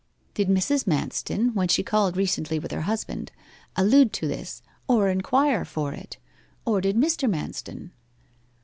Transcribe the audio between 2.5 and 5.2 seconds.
with her husband, allude to this, or